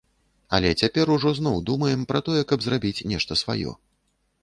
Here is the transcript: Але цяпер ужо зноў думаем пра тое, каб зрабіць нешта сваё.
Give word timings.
Але 0.57 0.69
цяпер 0.83 1.11
ужо 1.17 1.35
зноў 1.41 1.61
думаем 1.69 2.01
пра 2.15 2.25
тое, 2.31 2.41
каб 2.53 2.59
зрабіць 2.69 3.05
нешта 3.15 3.43
сваё. 3.45 3.81